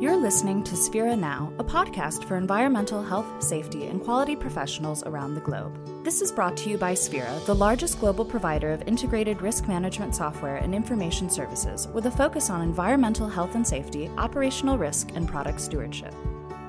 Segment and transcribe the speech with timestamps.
[0.00, 5.34] You're listening to Sphera Now, a podcast for environmental health, safety, and quality professionals around
[5.34, 6.04] the globe.
[6.04, 10.14] This is brought to you by Sphera, the largest global provider of integrated risk management
[10.14, 15.26] software and information services with a focus on environmental health and safety, operational risk, and
[15.26, 16.14] product stewardship.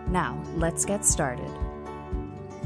[0.08, 1.52] Now, let's get started.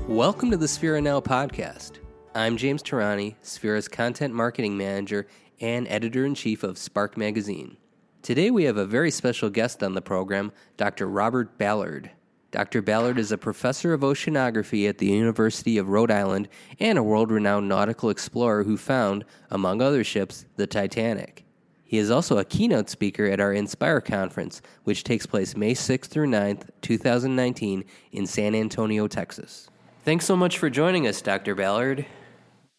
[0.07, 1.99] Welcome to the Sphera Now podcast.
[2.35, 5.27] I'm James Tarani, Sphera's content marketing manager
[5.59, 7.75] and editor in chief of Spark Magazine.
[8.23, 11.09] Today we have a very special guest on the program, Dr.
[11.09, 12.09] Robert Ballard.
[12.51, 12.81] Dr.
[12.81, 16.47] Ballard is a professor of oceanography at the University of Rhode Island
[16.79, 21.43] and a world renowned nautical explorer who found, among other ships, the Titanic.
[21.83, 26.05] He is also a keynote speaker at our Inspire conference, which takes place May 6th
[26.05, 29.69] through 9th, 2019, in San Antonio, Texas.
[30.05, 31.55] Thanks so much for joining us, Dr.
[31.55, 32.05] Ballard.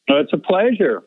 [0.08, 1.02] It's a pleasure.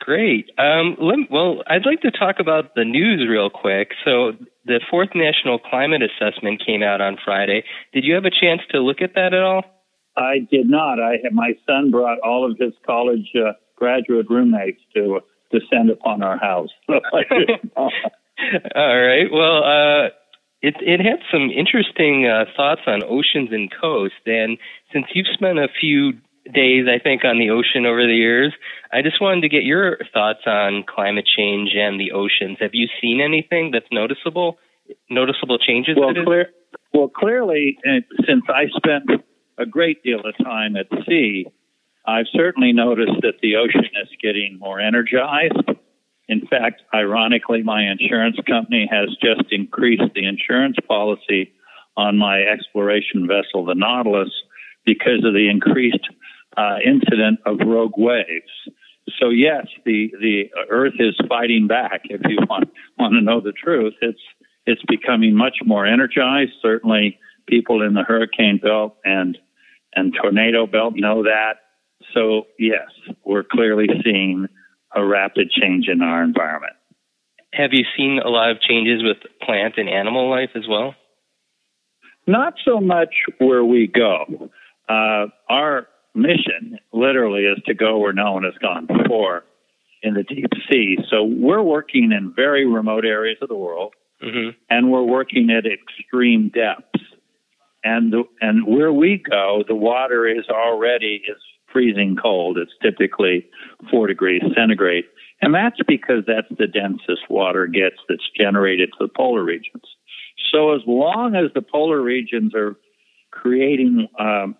[0.00, 0.50] Great.
[0.56, 3.90] Um, let, well, I'd like to talk about the news real quick.
[4.04, 4.32] So,
[4.64, 7.64] the fourth National Climate Assessment came out on Friday.
[7.92, 9.62] Did you have a chance to look at that at all?
[10.16, 11.00] I did not.
[11.00, 16.38] I my son brought all of his college uh, graduate roommates to descend upon our
[16.38, 16.70] house.
[16.88, 17.00] all
[18.76, 19.26] right.
[19.30, 20.08] Well, uh,
[20.62, 24.58] it it had some interesting uh, thoughts on oceans and coast, and
[24.92, 26.12] since you've spent a few
[26.52, 28.52] days, I think, on the ocean over the years.
[28.92, 32.58] I just wanted to get your thoughts on climate change and the oceans.
[32.60, 34.58] Have you seen anything that's noticeable?
[35.08, 35.96] Noticeable changes?
[35.98, 36.50] Well, clear,
[36.92, 39.22] well, clearly, uh, since I spent
[39.58, 41.46] a great deal of time at sea,
[42.06, 45.70] I've certainly noticed that the ocean is getting more energized.
[46.28, 51.52] In fact, ironically, my insurance company has just increased the insurance policy
[51.96, 54.30] on my exploration vessel, the Nautilus,
[54.86, 56.08] because of the increased
[56.56, 58.50] uh, incident of rogue waves.
[59.18, 62.02] So yes, the the Earth is fighting back.
[62.04, 64.20] If you want want to know the truth, it's
[64.66, 66.52] it's becoming much more energized.
[66.62, 69.36] Certainly, people in the hurricane belt and
[69.94, 71.54] and tornado belt know that.
[72.14, 72.88] So yes,
[73.24, 74.46] we're clearly seeing
[74.94, 76.74] a rapid change in our environment.
[77.52, 80.94] Have you seen a lot of changes with plant and animal life as well?
[82.26, 84.50] Not so much where we go.
[84.88, 89.44] Uh, our mission literally is to go where no one has gone before
[90.02, 90.96] in the deep sea.
[91.10, 94.50] So we're working in very remote areas of the world, mm-hmm.
[94.68, 97.04] and we're working at extreme depths.
[97.82, 101.38] And the, and where we go, the water is already is
[101.72, 102.58] freezing cold.
[102.58, 103.46] It's typically
[103.90, 105.04] four degrees centigrade,
[105.40, 109.84] and that's because that's the densest water gets that's generated to the polar regions.
[110.52, 112.76] So as long as the polar regions are
[113.30, 114.56] creating um,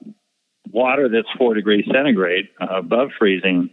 [0.72, 3.70] water that's four degrees centigrade uh, above freezing,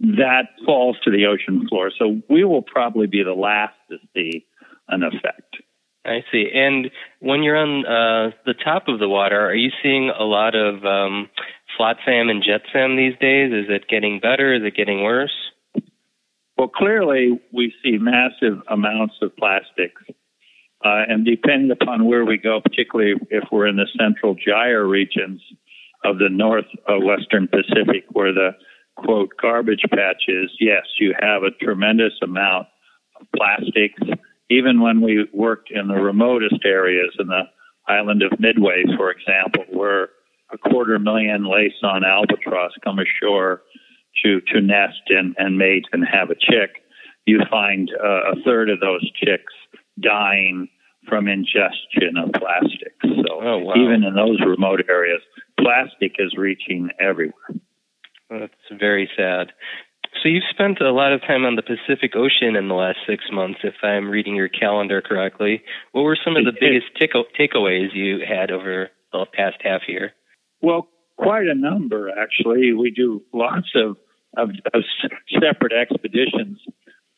[0.00, 1.90] that falls to the ocean floor.
[1.98, 4.46] So we will probably be the last to see
[4.88, 5.56] an effect.
[6.04, 6.48] I see.
[6.52, 6.90] And
[7.20, 10.84] when you're on uh, the top of the water, are you seeing a lot of
[10.84, 11.30] um,
[11.76, 13.52] flotsam and jetsam these days?
[13.52, 14.54] Is it getting better?
[14.54, 15.34] Is it getting worse?
[16.58, 20.02] Well, clearly we see massive amounts of plastics.
[20.84, 25.40] Uh, and depending upon where we go, particularly if we're in the central gyre regions,
[26.04, 28.50] of the northwestern uh, Pacific, where the
[28.96, 32.68] quote garbage patch is, yes, you have a tremendous amount
[33.20, 34.00] of plastics.
[34.50, 37.42] Even when we worked in the remotest areas in the
[37.88, 40.10] island of Midway, for example, where
[40.52, 43.62] a quarter million Laysan albatross come ashore
[44.22, 46.82] to, to nest and, and mate and have a chick,
[47.26, 49.52] you find uh, a third of those chicks
[50.00, 50.68] dying
[51.08, 53.02] from ingestion of plastics.
[53.02, 53.74] So oh, wow.
[53.76, 55.20] even in those remote areas,
[55.58, 57.48] plastic is reaching everywhere.
[58.30, 59.52] That's very sad.
[60.22, 63.24] So you've spent a lot of time on the Pacific Ocean in the last six
[63.32, 65.62] months, if I'm reading your calendar correctly.
[65.92, 66.86] What were some of the biggest
[67.38, 70.12] takeaways you had over the past half year?
[70.62, 72.72] Well, quite a number actually.
[72.72, 73.96] We do lots of
[74.36, 74.82] of, of
[75.40, 76.58] separate expeditions.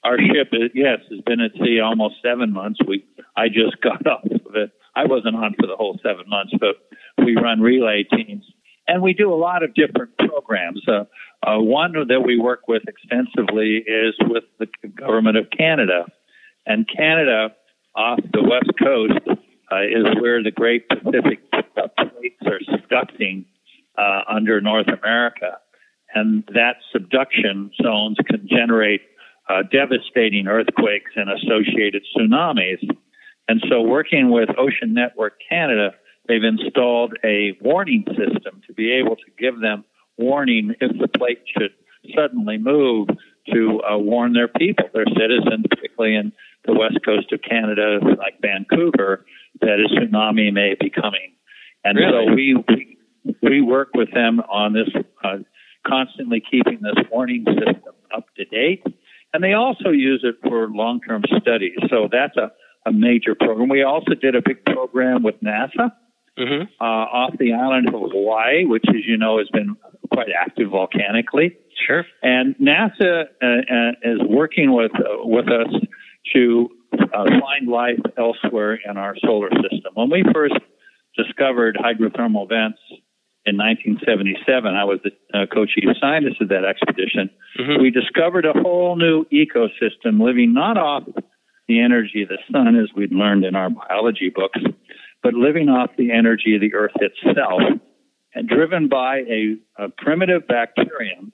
[0.06, 2.78] Our ship, is, yes, has been at sea almost seven months.
[2.86, 3.04] We
[3.36, 4.70] I just got off of it.
[4.94, 6.76] I wasn't on for the whole seven months, but
[7.24, 8.44] we run relay teams.
[8.86, 10.80] And we do a lot of different programs.
[10.86, 11.04] Uh,
[11.44, 16.06] uh, one that we work with extensively is with the government of Canada.
[16.66, 17.48] And Canada,
[17.96, 19.40] off the west coast,
[19.72, 23.44] uh, is where the Great Pacific plates are subducting
[23.98, 25.58] uh, under North America.
[26.14, 29.00] And that subduction zones can generate
[29.48, 32.88] uh, devastating earthquakes and associated tsunamis.
[33.48, 35.94] And so, working with Ocean Network Canada,
[36.26, 39.84] they've installed a warning system to be able to give them
[40.18, 41.72] warning if the plate should
[42.14, 43.08] suddenly move
[43.52, 46.32] to uh, warn their people, their citizens, particularly in
[46.64, 49.24] the west coast of Canada, like Vancouver,
[49.60, 51.32] that a tsunami may be coming.
[51.84, 52.26] And really?
[52.26, 52.96] so we, we
[53.42, 54.88] we work with them on this,
[55.24, 55.38] uh,
[55.86, 58.84] constantly keeping this warning system up to date.
[59.36, 61.76] And they also use it for long term studies.
[61.90, 62.50] So that's a,
[62.88, 63.68] a major program.
[63.68, 65.92] We also did a big program with NASA.
[66.38, 66.64] Mm-hmm.
[66.80, 69.76] Uh, off the island of Hawaii, which, as you know, has been
[70.10, 71.54] quite active volcanically.
[71.86, 72.06] Sure.
[72.22, 75.72] And NASA uh, uh, is working with uh, with us
[76.34, 79.92] to uh, find life elsewhere in our solar system.
[79.92, 80.56] When we first
[81.14, 82.80] discovered hydrothermal vents
[83.46, 87.30] in 1977, I was the uh, co-chief scientist of that expedition.
[87.58, 87.80] Mm-hmm.
[87.80, 91.04] We discovered a whole new ecosystem living not off
[91.68, 94.60] the energy of the sun, as we'd learned in our biology books,
[95.22, 97.62] but living off the energy of the Earth itself,
[98.34, 101.32] and driven by a, a primitive bacterium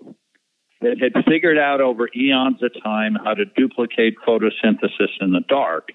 [0.82, 5.88] that had figured out over eons of time how to duplicate photosynthesis in the dark,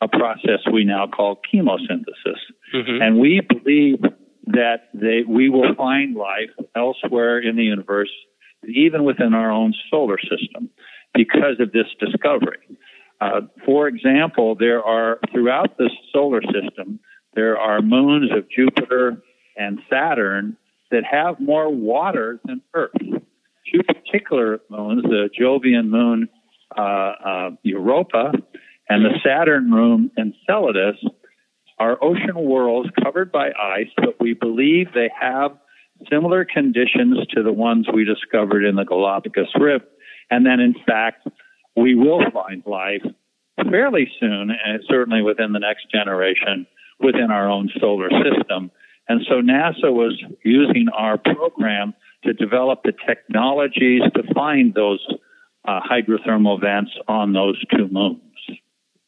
[0.00, 2.38] a process we now call chemosynthesis.
[2.74, 3.02] Mm-hmm.
[3.02, 4.00] And we believe
[4.46, 8.10] that they, we will find life elsewhere in the universe,
[8.64, 10.68] even within our own solar system,
[11.14, 12.58] because of this discovery.
[13.20, 16.98] Uh, for example, there are throughout the solar system,
[17.34, 19.22] there are moons of Jupiter
[19.56, 20.56] and Saturn
[20.90, 22.90] that have more water than Earth.
[23.00, 26.28] Two particular moons, the Jovian moon
[26.76, 28.32] uh, uh, Europa
[28.88, 30.96] and the Saturn moon Enceladus,
[31.82, 35.50] are ocean worlds covered by ice, but we believe they have
[36.08, 39.86] similar conditions to the ones we discovered in the Galapagos Rift.
[40.30, 41.26] And then, in fact,
[41.76, 43.02] we will find life
[43.68, 46.68] fairly soon, and certainly within the next generation,
[47.00, 48.70] within our own solar system.
[49.08, 55.04] And so NASA was using our program to develop the technologies to find those
[55.66, 58.20] uh, hydrothermal vents on those two moons.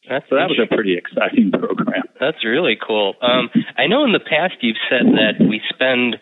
[0.09, 2.03] That's so that was a pretty exciting program.
[2.19, 3.15] That's really cool.
[3.21, 6.17] Um, I know in the past you've said that we spend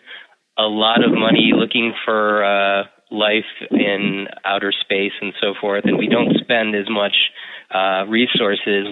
[0.58, 5.98] a lot of money looking for uh, life in outer space and so forth, and
[5.98, 7.14] we don't spend as much
[7.74, 8.86] uh, resources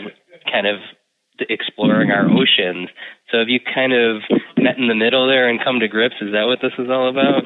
[0.51, 0.77] kind of
[1.49, 2.89] exploring our oceans.
[3.31, 4.23] So have you kind of
[4.57, 6.17] met in the middle there and come to grips?
[6.21, 7.45] Is that what this is all about?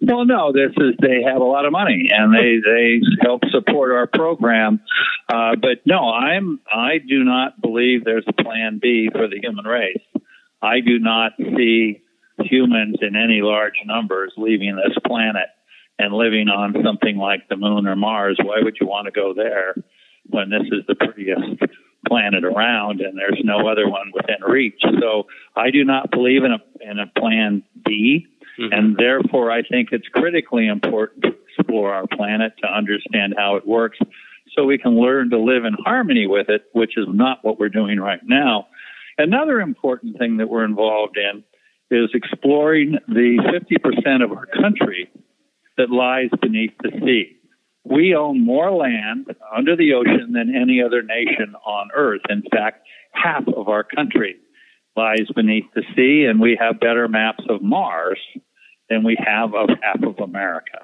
[0.00, 0.52] Well, no.
[0.52, 4.80] This is they have a lot of money and they they help support our program.
[5.28, 9.64] Uh, but no, I'm I do not believe there's a plan B for the human
[9.64, 10.02] race.
[10.60, 12.02] I do not see
[12.38, 15.48] humans in any large numbers leaving this planet
[15.98, 18.38] and living on something like the moon or Mars.
[18.42, 19.74] Why would you want to go there
[20.26, 21.62] when this is the prettiest
[22.08, 24.82] planet around and there's no other one within reach?
[25.00, 28.26] So I do not believe in a in a plan B.
[28.58, 28.72] Mm-hmm.
[28.72, 33.66] And therefore, I think it's critically important to explore our planet to understand how it
[33.66, 33.98] works
[34.54, 37.68] so we can learn to live in harmony with it, which is not what we're
[37.68, 38.66] doing right now.
[39.18, 41.44] Another important thing that we're involved in
[41.90, 43.38] is exploring the
[44.06, 45.10] 50% of our country
[45.76, 47.36] that lies beneath the sea.
[47.84, 52.22] We own more land under the ocean than any other nation on earth.
[52.30, 54.36] In fact, half of our country
[54.96, 58.18] lies beneath the sea, and we have better maps of Mars
[58.88, 60.78] than we have of half of America.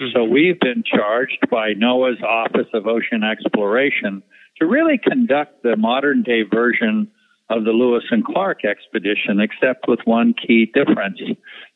[0.00, 0.12] Mm-hmm.
[0.14, 4.22] So we've been charged by NOAA's Office of Ocean Exploration
[4.58, 7.10] to really conduct the modern day version
[7.48, 11.20] of the Lewis and Clark expedition, except with one key difference.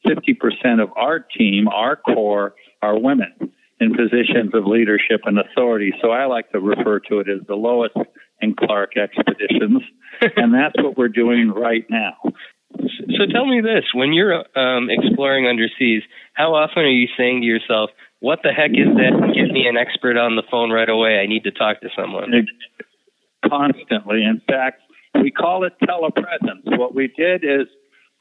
[0.07, 3.33] 50% of our team, our core, are women
[3.79, 5.93] in positions of leadership and authority.
[6.03, 7.93] So I like to refer to it as the Lois
[8.41, 9.83] and Clark expeditions.
[10.37, 12.15] and that's what we're doing right now.
[12.77, 16.03] So tell me this: when you're um, exploring underseas,
[16.35, 19.33] how often are you saying to yourself, "What the heck is that?
[19.35, 21.19] Get me an expert on the phone right away.
[21.19, 22.33] I need to talk to someone."
[23.49, 24.23] Constantly.
[24.23, 24.83] In fact,
[25.15, 26.79] we call it telepresence.
[26.79, 27.67] What we did is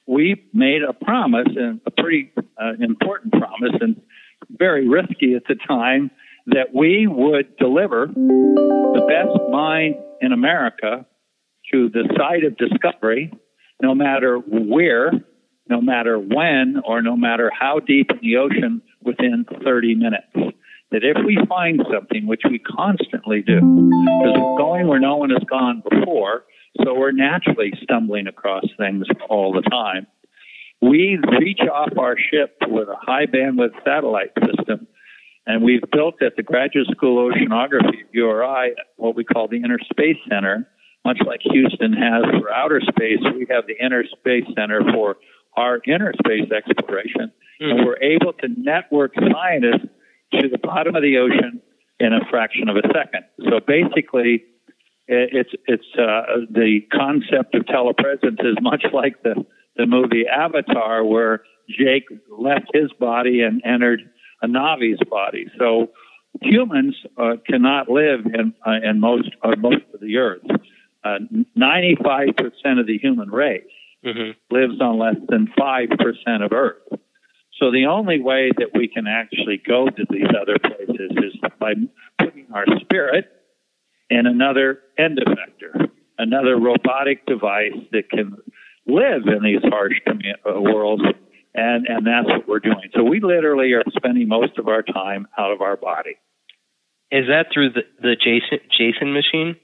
[0.07, 4.01] we made a promise, and a pretty uh, important promise, and
[4.49, 6.09] very risky at the time,
[6.47, 11.05] that we would deliver the best mind in America
[11.71, 13.31] to the site of discovery
[13.81, 15.11] no matter where,
[15.69, 20.55] no matter when, or no matter how deep in the ocean within 30 minutes.
[20.91, 25.29] That if we find something, which we constantly do, because we're going where no one
[25.29, 26.45] has gone before,
[26.83, 30.07] so we're naturally stumbling across things all the time.
[30.81, 34.87] We reach off our ship with a high bandwidth satellite system,
[35.45, 39.79] and we've built at the Graduate School of Oceanography URI what we call the Inner
[39.91, 40.67] Space Center,
[41.05, 45.17] much like Houston has for outer space, we have the Inner Space Center for
[45.57, 47.31] our inner space exploration.
[47.59, 49.89] And we're able to network scientists
[50.33, 51.61] to the bottom of the ocean
[51.99, 53.25] in a fraction of a second.
[53.49, 54.43] So basically,
[55.07, 61.43] it's it's uh, the concept of telepresence is much like the the movie Avatar, where
[61.69, 62.05] Jake
[62.37, 64.01] left his body and entered
[64.41, 65.47] a Na'vi's body.
[65.57, 65.89] So
[66.41, 70.43] humans uh, cannot live in uh, in most uh, most of the earth.
[71.55, 73.63] Ninety five percent of the human race
[74.05, 74.31] mm-hmm.
[74.55, 76.81] lives on less than five percent of Earth.
[77.59, 81.73] So the only way that we can actually go to these other places is by
[82.17, 83.25] putting our spirit
[84.09, 88.37] in another end effector, another robotic device that can
[88.87, 91.03] live in these harsh uh, worlds,
[91.53, 92.89] and and that's what we're doing.
[92.95, 96.17] So we literally are spending most of our time out of our body.
[97.11, 99.57] Is that through the the Jason Jason machine?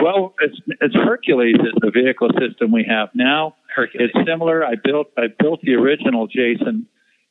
[0.00, 3.56] Well, it's, it's Hercules is the vehicle system we have now.
[3.74, 4.10] Hercules.
[4.14, 4.64] It's similar.
[4.64, 6.86] I built I built the original Jason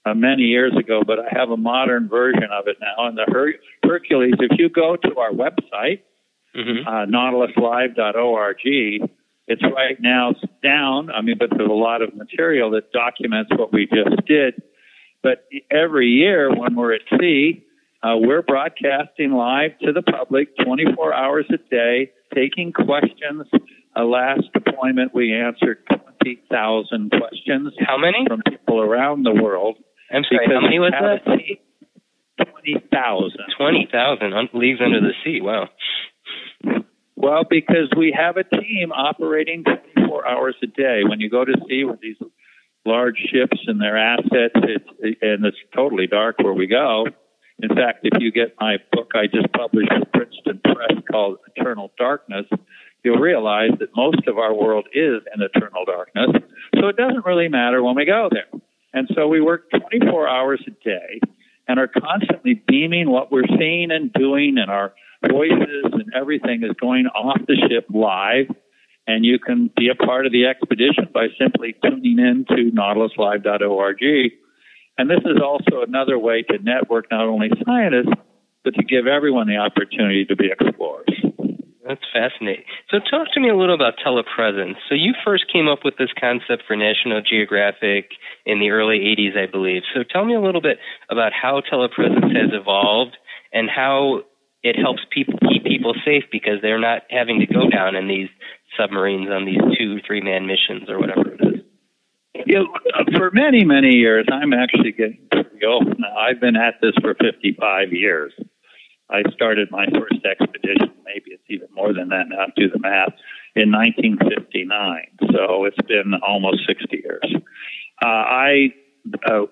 [0.07, 3.07] uh, many years ago, but I have a modern version of it now.
[3.07, 6.01] And the Her- Hercules, if you go to our website,
[6.55, 6.87] mm-hmm.
[6.87, 9.09] uh, nautiluslive.org,
[9.47, 11.09] it's right now down.
[11.09, 14.61] I mean, but there's a lot of material that documents what we just did.
[15.23, 17.63] But every year when we're at sea,
[18.03, 23.47] uh, we're broadcasting live to the public 24 hours a day, taking questions.
[23.95, 27.73] Uh, last deployment, we answered 20,000 questions.
[27.79, 28.25] How many?
[28.27, 29.77] From people around the world.
[30.11, 31.23] I'm sorry, how many was that?
[32.37, 33.39] 20,000.
[33.57, 35.41] 20,000 Leagues under the sea.
[35.41, 35.69] Wow.
[37.15, 41.01] Well, because we have a team operating 24 hours a day.
[41.03, 42.17] When you go to sea with these
[42.85, 47.05] large ships and their assets, it's, and it's totally dark where we go.
[47.59, 51.91] In fact, if you get my book I just published with Princeton Press called Eternal
[51.97, 52.45] Darkness,
[53.03, 56.29] you'll realize that most of our world is in eternal darkness.
[56.79, 58.61] So it doesn't really matter when we go there.
[58.93, 61.19] And so we work 24 hours a day
[61.67, 64.93] and are constantly beaming what we're seeing and doing, and our
[65.29, 68.47] voices and everything is going off the ship live.
[69.05, 74.01] And you can be a part of the expedition by simply tuning in to nautiluslive.org
[74.97, 78.13] and this is also another way to network not only scientists,
[78.63, 81.07] but to give everyone the opportunity to be explorers.
[81.87, 82.65] That's fascinating.
[82.91, 84.75] So, talk to me a little about telepresence.
[84.89, 88.11] So, you first came up with this concept for National Geographic
[88.45, 89.83] in the early 80s, I believe.
[89.95, 90.79] So, tell me a little bit
[91.09, 93.15] about how telepresence has evolved
[93.53, 94.23] and how
[94.63, 98.27] it helps people keep people safe because they're not having to go down in these
[98.77, 101.61] submarines on these two, three man missions or whatever it is.
[102.45, 102.67] You know,
[103.15, 106.15] for many, many years, I'm actually getting pretty old now.
[106.17, 108.33] I've been at this for 55 years.
[109.09, 112.79] I started my first expedition, maybe it's even more than that now, to do the
[112.79, 113.13] math,
[113.55, 115.07] in 1959.
[115.31, 117.35] So it's been almost 60 years.
[118.03, 118.73] Uh, I
[119.25, 119.45] uh,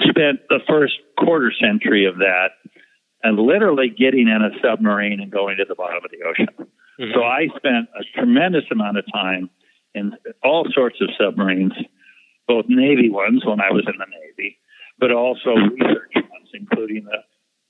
[0.00, 2.50] spent the first quarter century of that
[3.22, 6.46] and literally getting in a submarine and going to the bottom of the ocean.
[7.00, 7.12] Mm-hmm.
[7.14, 9.50] So I spent a tremendous amount of time
[9.94, 11.72] in all sorts of submarines
[12.46, 14.58] both Navy ones when I was in the Navy,
[14.98, 17.18] but also research ones, including the,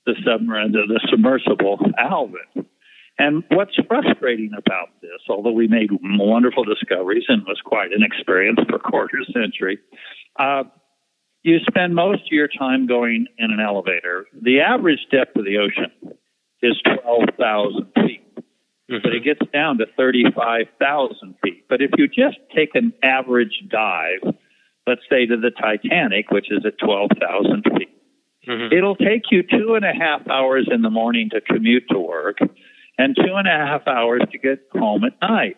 [0.05, 2.65] the submarine, the, the submersible Alvin.
[3.17, 8.59] And what's frustrating about this, although we made wonderful discoveries and was quite an experience
[8.67, 9.79] for a quarter century,
[10.37, 10.63] uh,
[11.43, 14.25] you spend most of your time going in an elevator.
[14.41, 16.17] The average depth of the ocean
[16.61, 18.21] is 12,000 feet.
[18.35, 18.97] Mm-hmm.
[19.01, 21.67] But it gets down to 35,000 feet.
[21.69, 24.35] But if you just take an average dive
[24.87, 27.89] let's say to the Titanic, which is at 12,000 feet.
[28.47, 28.75] Mm-hmm.
[28.75, 32.37] It'll take you two and a half hours in the morning to commute to work
[32.97, 35.57] and two and a half hours to get home at night.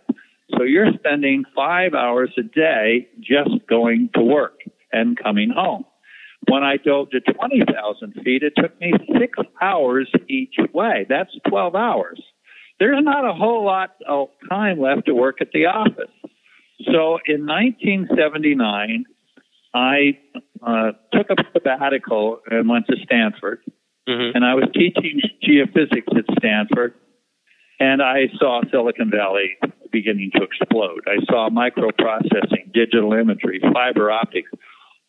[0.56, 4.60] So you're spending five hours a day just going to work
[4.92, 5.86] and coming home.
[6.50, 11.06] When I dove to 20,000 feet, it took me six hours each way.
[11.10, 12.22] That's 12 hours.
[12.80, 16.12] There's not a whole lot of time left to work at the office.
[16.86, 19.06] So in 1979,
[19.74, 20.18] I
[20.66, 23.60] uh, took a sabbatical and went to Stanford,
[24.08, 24.36] mm-hmm.
[24.36, 26.94] and I was teaching geophysics at Stanford,
[27.80, 29.58] and I saw Silicon Valley
[29.92, 31.02] beginning to explode.
[31.08, 34.52] I saw microprocessing, digital imagery, fiber optics,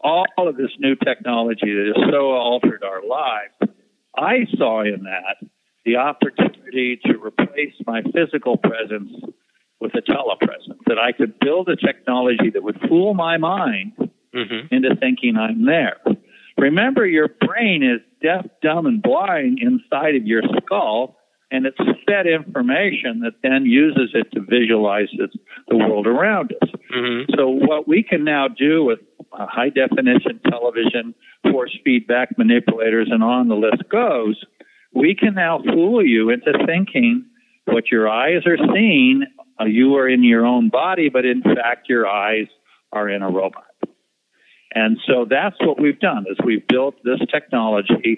[0.01, 3.75] all of this new technology that has so altered our lives.
[4.17, 5.49] I saw in that
[5.85, 9.13] the opportunity to replace my physical presence
[9.81, 13.93] with a telepresence, that I could build a technology that would fool my mind
[14.35, 14.75] mm-hmm.
[14.75, 15.97] into thinking I'm there.
[16.57, 21.17] Remember, your brain is deaf, dumb, and blind inside of your skull,
[21.51, 25.09] and it's fed information that then uses it to visualize
[25.69, 26.71] the world around us.
[26.95, 27.33] Mm-hmm.
[27.37, 28.99] So, what we can now do with
[29.31, 31.15] high definition television,
[31.51, 34.43] force feedback manipulators, and on the list goes,
[34.93, 37.25] we can now fool you into thinking
[37.67, 39.25] what your eyes are seeing,
[39.61, 42.47] uh, you are in your own body, but in fact, your eyes
[42.93, 43.65] are in a robot.
[44.75, 48.17] And so that's what we've done is we've built this technology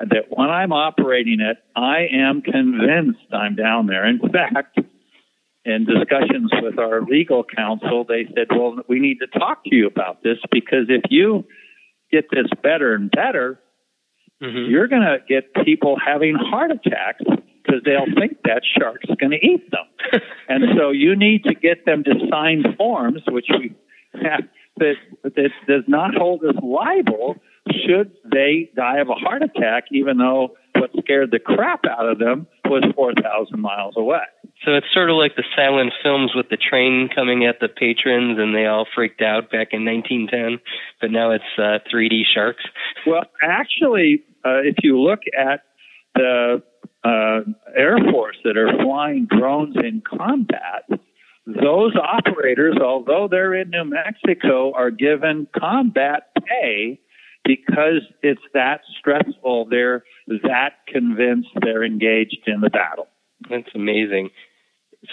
[0.00, 4.06] that when I'm operating it, I am convinced I'm down there.
[4.06, 4.78] In fact,
[5.64, 9.86] in discussions with our legal counsel, they said, well, we need to talk to you
[9.86, 11.44] about this because if you
[12.12, 13.58] get this better and better,
[14.42, 14.70] mm-hmm.
[14.70, 17.24] you're going to get people having heart attacks
[17.62, 20.20] because they'll think that shark's going to eat them.
[20.48, 23.74] and so you need to get them to sign forms, which we
[24.22, 24.42] have,
[24.78, 27.36] that, that does not hold us liable
[27.86, 32.18] should they die of a heart attack, even though what scared the crap out of
[32.18, 34.24] them was 4,000 miles away.
[34.64, 38.38] So it's sort of like the silent films with the train coming at the patrons
[38.38, 40.60] and they all freaked out back in 1910,
[41.00, 42.64] but now it's uh, 3D sharks.
[43.06, 45.64] Well, actually, uh, if you look at
[46.14, 46.62] the
[47.04, 47.40] uh,
[47.76, 50.84] Air Force that are flying drones in combat,
[51.46, 57.00] those operators, although they're in New Mexico, are given combat pay
[57.44, 59.66] because it's that stressful.
[59.70, 63.08] They're that convinced they're engaged in the battle.
[63.50, 64.30] That's amazing.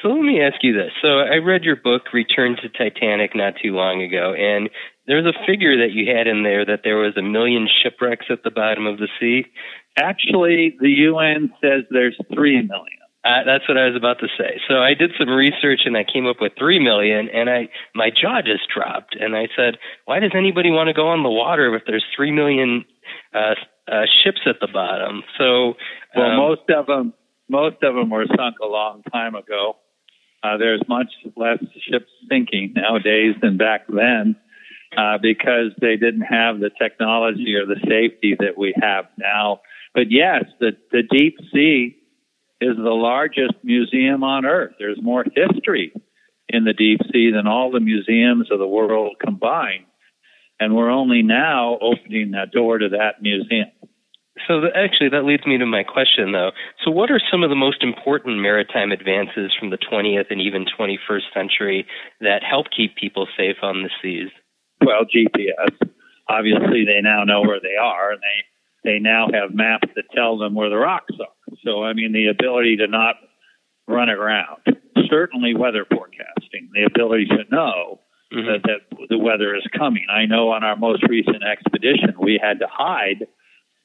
[0.01, 0.91] So let me ask you this.
[1.01, 4.69] So I read your book, Return to Titanic, not too long ago, and
[5.05, 8.43] there's a figure that you had in there that there was a million shipwrecks at
[8.43, 9.47] the bottom of the sea.
[9.97, 13.00] Actually, the UN says there's three million.
[13.23, 14.59] Uh, that's what I was about to say.
[14.67, 18.09] So I did some research and I came up with three million, and I my
[18.09, 19.15] jaw just dropped.
[19.19, 22.31] And I said, why does anybody want to go on the water if there's three
[22.31, 22.83] million
[23.33, 23.53] uh,
[23.87, 25.21] uh, ships at the bottom?
[25.37, 25.73] So,
[26.15, 27.13] well, um, most of them
[27.47, 29.75] most of them were sunk a long time ago.
[30.41, 34.35] Uh, there's much less ships sinking nowadays than back then
[34.97, 39.61] uh, because they didn't have the technology or the safety that we have now.
[39.93, 42.00] But yes, the the deep sea
[42.61, 44.73] is the largest museum on earth.
[44.77, 45.91] There's more history
[46.47, 49.85] in the deep sea than all the museums of the world combined.
[50.59, 53.71] And we're only now opening that door to that museum.
[54.47, 56.51] So, actually, that leads me to my question, though.
[56.85, 60.65] So, what are some of the most important maritime advances from the 20th and even
[60.65, 61.85] 21st century
[62.21, 64.29] that help keep people safe on the seas?
[64.85, 65.75] Well, GPS.
[66.29, 68.50] Obviously, they now know where they are, and they
[68.83, 71.55] they now have maps that tell them where the rocks are.
[71.63, 73.15] So, I mean, the ability to not
[73.87, 74.61] run around,
[75.09, 77.99] certainly weather forecasting, the ability to know
[78.33, 78.47] mm-hmm.
[78.47, 80.05] that, that the weather is coming.
[80.09, 83.27] I know on our most recent expedition, we had to hide,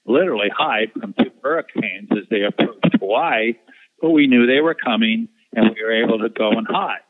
[0.06, 3.54] literally hide from two hurricanes as they approached Hawaii,
[4.00, 7.00] but we knew they were coming and we were able to go and hide.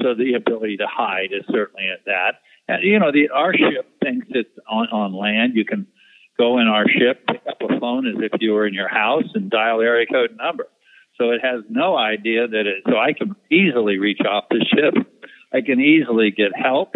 [0.00, 2.40] So the ability to hide is certainly at that.
[2.68, 5.52] And, you know, the, our ship thinks it's on, on land.
[5.56, 5.86] You can
[6.38, 9.24] go in our ship, pick up a phone as if you were in your house,
[9.34, 10.66] and dial area code number.
[11.16, 12.84] So it has no idea that it.
[12.86, 14.94] So I can easily reach off the ship.
[15.52, 16.94] I can easily get help.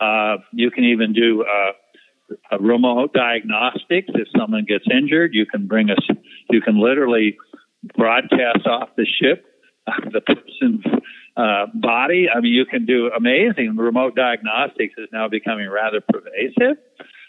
[0.00, 5.34] Uh, you can even do uh, remote diagnostics if someone gets injured.
[5.34, 5.98] You can bring us.
[6.50, 7.36] You can literally
[7.96, 9.44] broadcast off the ship
[10.12, 10.84] the person's
[11.36, 12.28] uh, body.
[12.34, 13.76] I mean, you can do amazing.
[13.76, 16.78] Remote diagnostics is now becoming rather pervasive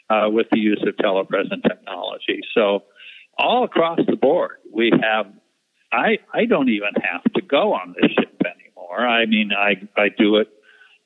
[0.09, 2.41] uh, with the use of telepresent technology.
[2.53, 2.83] So
[3.37, 5.27] all across the board, we have.
[5.91, 9.07] I I don't even have to go on this ship anymore.
[9.07, 10.47] I mean, I I do it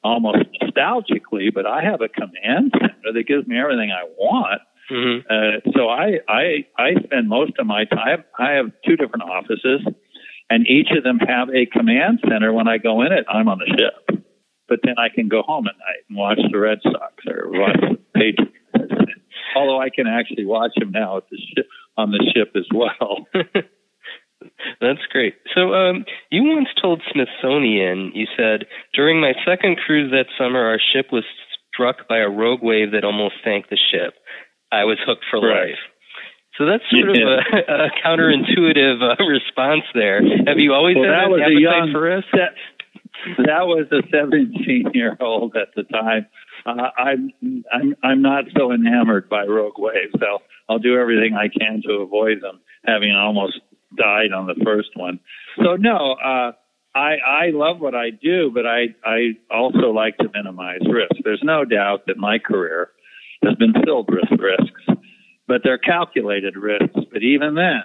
[0.04, 4.62] almost nostalgically, but I have a command center that gives me everything I want.
[4.92, 5.28] Mm-hmm.
[5.30, 8.24] Uh, so I, I I spend most of my time.
[8.38, 9.82] I have two different offices,
[10.50, 12.52] and each of them have a command center.
[12.52, 14.22] When I go in it, I'm on the ship,
[14.68, 17.80] but then I can go home at night and watch the Red Sox or watch
[17.80, 18.52] the Patriots
[19.56, 23.28] although I can actually watch him now at the ship, on the ship as well.
[24.82, 25.36] That's great.
[25.56, 30.80] So, um, you once told Smithsonian, you said, during my second cruise that summer, our
[30.80, 31.24] ship was
[31.74, 34.16] struck by a rogue wave that almost sank the ship.
[34.72, 35.70] I was hooked for right.
[35.70, 35.84] life.
[36.58, 37.24] So that's sort yeah.
[37.24, 40.22] of a, a counterintuitive uh, response there.
[40.46, 42.24] Have you always well, had that an appetite young, for us?
[42.34, 42.54] That,
[43.38, 46.28] that was a 17 year old at the time
[46.66, 47.34] uh, I'm
[47.72, 50.14] I'm I'm not so enamored by rogue waves.
[50.20, 53.60] So I'll do everything I can to avoid them, having almost
[53.98, 55.20] died on the first one.
[55.58, 56.52] So no, uh,
[56.96, 61.22] I I love what I do, but I I also like to minimize risk.
[61.24, 62.90] There's no doubt that my career
[63.44, 65.04] has been filled with risks,
[65.48, 67.00] but they're calculated risks.
[67.12, 67.84] But even then,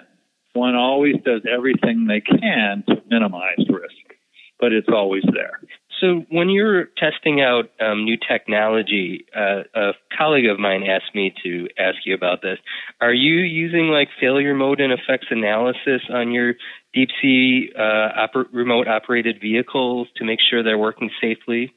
[0.53, 4.15] one always does everything they can to minimize risk,
[4.59, 5.59] but it's always there.
[5.99, 11.33] So, when you're testing out um, new technology, uh, a colleague of mine asked me
[11.43, 12.57] to ask you about this.
[13.01, 16.53] Are you using like failure mode and effects analysis on your
[16.93, 21.73] deep sea uh, oper- remote operated vehicles to make sure they're working safely?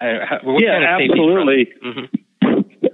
[0.00, 1.68] Uh, how, yeah, kind of absolutely.
[1.84, 2.16] Mm-hmm.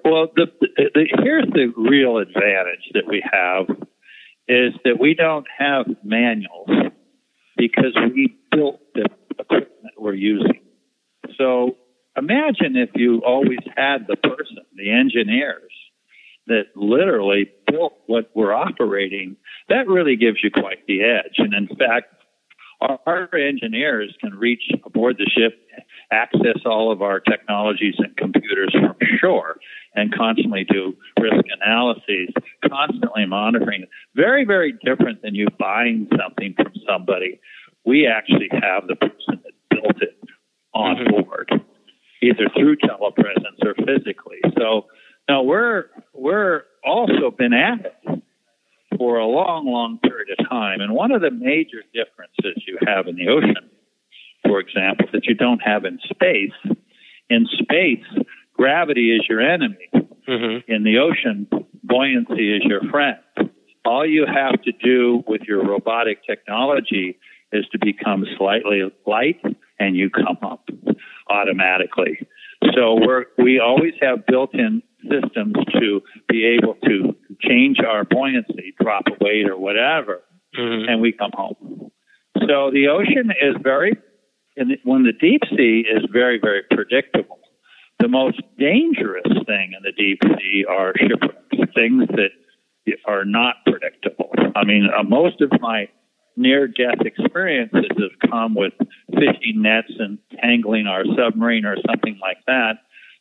[0.05, 3.66] Well, the, the, here's the real advantage that we have
[4.48, 6.68] is that we don't have manuals
[7.57, 8.81] because we built
[9.42, 10.61] equipment we're using.
[11.38, 11.76] So
[12.16, 15.72] imagine if you always had the person, the engineers,
[16.46, 19.37] that literally built what we're operating.
[19.68, 21.35] That really gives you quite the edge.
[21.38, 22.14] And in fact,
[22.81, 25.55] our, our engineers can reach aboard the ship,
[26.11, 29.57] access all of our technologies and computers from shore,
[29.94, 32.31] and constantly do risk analyses,
[32.68, 33.85] constantly monitoring.
[34.16, 37.40] Very, very different than you buying something from somebody.
[37.85, 40.16] We actually have the person that built it
[40.75, 41.23] on mm-hmm.
[41.23, 41.51] board,
[42.23, 44.40] either through telepresence or physically.
[44.57, 44.87] So
[45.29, 48.23] now we're we're also been at it
[48.99, 50.81] for a long, long period of time.
[50.81, 53.71] And one of the major differences you have in the ocean,
[54.45, 56.77] for example, that you don't have in space.
[57.31, 58.05] In space,
[58.55, 59.88] gravity is your enemy.
[60.29, 60.71] Mm-hmm.
[60.73, 61.49] In the ocean,
[61.83, 63.18] buoyancy is your friend.
[63.85, 67.18] All you have to do with your robotic technology
[67.52, 69.40] is to become slightly light
[69.78, 70.68] and you come up
[71.28, 72.18] automatically.
[72.74, 79.04] So we're, we always have built-in systems to be able to change our buoyancy, drop
[79.08, 80.20] a weight or whatever,
[80.56, 80.88] mm-hmm.
[80.88, 81.90] and we come home.
[82.38, 83.96] So the ocean is very,
[84.84, 87.38] when the deep sea is very, very predictable.
[87.98, 92.30] The most dangerous thing in the deep sea are shipwrecks, things that
[93.06, 94.30] are not predictable.
[94.56, 95.88] I mean, uh, most of my
[96.37, 98.73] near death experiences have come with
[99.11, 102.79] fishing nets and tangling our submarine or something like that.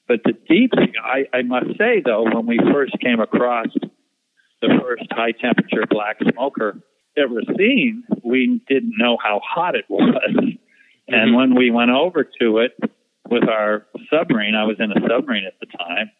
[0.08, 3.67] But the deep sea, I, I must say though, when we first came across
[4.62, 6.82] the first high temperature black smoker
[7.17, 10.13] ever seen, we didn't know how hot it was.
[10.30, 11.13] Mm-hmm.
[11.13, 12.78] And when we went over to it
[13.30, 16.12] with our submarine, I was in a submarine at the time,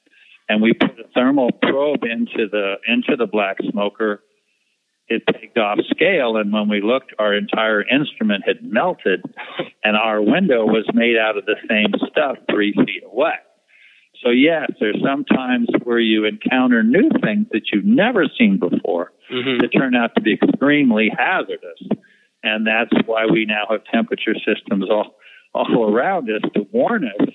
[0.50, 4.22] and we put a thermal probe into the into the black smoker
[5.12, 6.38] it pegged off scale.
[6.38, 9.24] And when we looked, our entire instrument had melted,
[9.84, 13.36] and our window was made out of the same stuff three feet away.
[14.24, 19.60] So, yes, there's sometimes where you encounter new things that you've never seen before mm-hmm.
[19.62, 21.82] that turn out to be extremely hazardous.
[22.43, 25.15] And that's why we now have temperature systems all,
[25.54, 27.30] all around us to warn us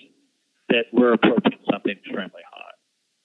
[0.69, 2.67] that we're approaching something extremely hot.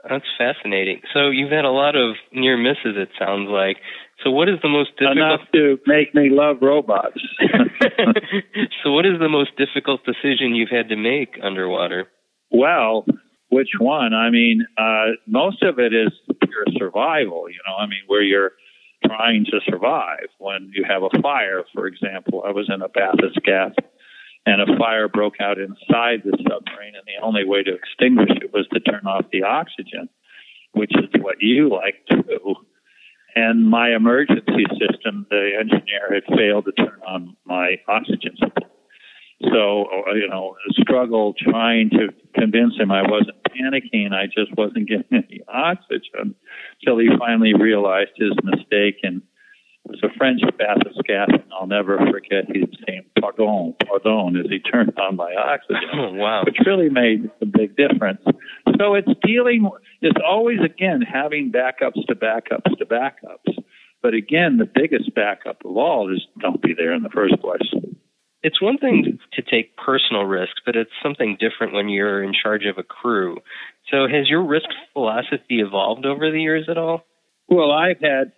[0.10, 1.02] That's fascinating.
[1.14, 3.78] So you've had a lot of near misses, it sounds like.
[4.24, 5.18] So what is the most difficult?
[5.18, 7.20] Enough to make me love robots.
[8.84, 12.08] so what is the most difficult decision you've had to make underwater?
[12.52, 13.06] Well,
[13.50, 14.14] which one?
[14.14, 16.12] I mean, uh, most of it is
[16.44, 17.50] pure survival.
[17.50, 18.52] You know, I mean, where you're
[19.06, 22.44] trying to survive when you have a fire, for example.
[22.46, 23.76] I was in a bathyscaphe
[24.46, 28.54] and a fire broke out inside the submarine, and the only way to extinguish it
[28.54, 30.10] was to turn off the oxygen,
[30.74, 32.56] which is what you like to do.
[33.36, 38.68] And my emergency system, the engineer had failed to turn on my oxygen supply.
[39.50, 44.12] So, uh, you know, struggle trying to convince him I wasn't panicking.
[44.14, 46.36] I just wasn't getting any oxygen
[46.82, 49.22] until he finally realized his mistake and
[49.86, 54.98] was a French bathyscaphe, and I'll never forget his saying "pardon, pardon" as he turned
[55.00, 55.82] on my oxygen.
[55.94, 56.44] Oh, wow!
[56.46, 58.22] Which really made a big difference.
[58.80, 59.70] So it's dealing.
[60.02, 63.64] It's always again having backups to backups to backups.
[64.02, 67.70] But again, the biggest backup of all is don't be there in the first place.
[68.44, 72.66] It's one thing to take personal risks, but it's something different when you're in charge
[72.66, 73.38] of a crew.
[73.92, 77.06] So, has your risk philosophy evolved over the years at all?
[77.48, 78.32] Well, I've had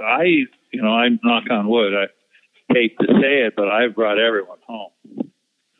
[0.00, 1.92] I you know, I'm knock on wood.
[1.94, 2.06] I
[2.72, 4.92] hate to say it, but I've brought everyone home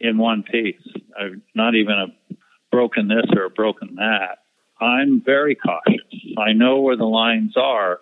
[0.00, 0.80] in one piece.
[1.18, 2.36] I've not even a
[2.70, 4.38] broken this or a broken that.
[4.80, 6.00] I'm very cautious.
[6.38, 8.00] I know where the lines are,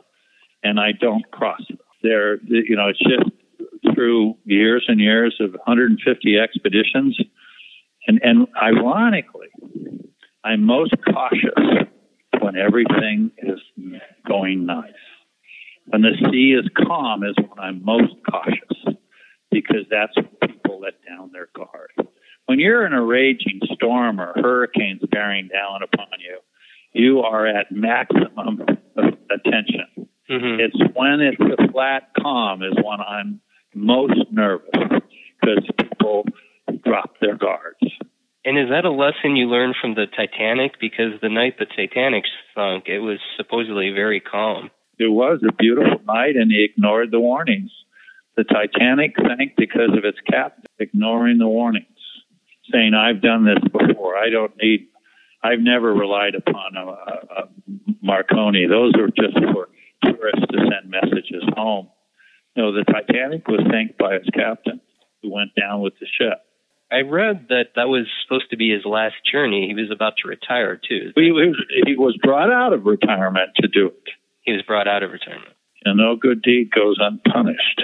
[0.63, 1.79] and I don't cross them.
[2.03, 7.19] There, you know, it's just through years and years of 150 expeditions,
[8.07, 9.49] and and ironically,
[10.45, 11.89] I'm most cautious
[12.41, 13.59] when everything is
[14.27, 14.93] going nice.
[15.91, 18.99] When the sea is calm is when I'm most cautious
[19.51, 21.91] because that's when people let down their guard.
[22.47, 26.39] When you're in a raging storm or hurricanes bearing down upon you,
[26.93, 28.61] you are at maximum
[29.31, 30.09] attention.
[30.31, 30.61] Mm-hmm.
[30.61, 33.41] It's when it's a flat calm is when I'm
[33.75, 34.71] most nervous
[35.41, 36.25] because people
[36.85, 37.81] drop their guards.
[38.45, 40.73] And is that a lesson you learned from the Titanic?
[40.81, 42.25] Because the night the Titanic
[42.55, 44.71] sunk, it was supposedly very calm.
[44.99, 47.71] It was a beautiful night, and he ignored the warnings.
[48.37, 51.87] The Titanic sank because of its captain ignoring the warnings,
[52.73, 54.17] saying, I've done this before.
[54.17, 54.89] I don't need,
[55.43, 57.49] I've never relied upon a, a,
[58.03, 58.67] Marconi.
[58.67, 59.69] Those are just for
[60.05, 61.89] tourists to send messages home.
[62.57, 64.81] No, the Titanic was sank by its captain,
[65.23, 66.43] who went down with the ship.
[66.91, 69.69] I read that that was supposed to be his last journey.
[69.69, 71.13] He was about to retire too.
[71.15, 74.09] He was, he was brought out of retirement to do it.
[74.49, 75.53] He was brought out of retirement.
[75.85, 77.83] And no good deed goes unpunished.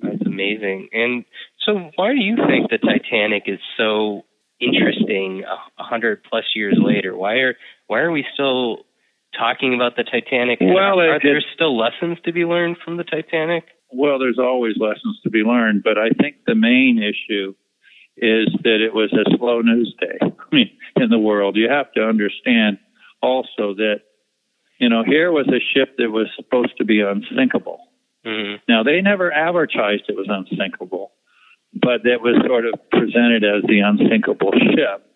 [0.00, 0.88] That's amazing.
[0.92, 1.24] And
[1.66, 4.22] so, why do you think the Titanic is so
[4.60, 7.16] interesting a hundred plus years later?
[7.16, 7.56] Why are
[7.88, 8.84] why are we still
[9.36, 10.60] talking about the Titanic?
[10.60, 13.64] Well, are it, there still lessons to be learned from the Titanic?
[13.92, 17.54] Well, there's always lessons to be learned, but I think the main issue
[18.16, 21.56] is that it was a slow news day I mean, in the world.
[21.56, 22.78] You have to understand
[23.20, 24.02] also that,
[24.78, 27.78] you know, here was a ship that was supposed to be unsinkable.
[28.26, 28.56] Mm-hmm.
[28.68, 31.12] Now, they never advertised it was unsinkable,
[31.72, 35.06] but it was sort of presented as the unsinkable ship.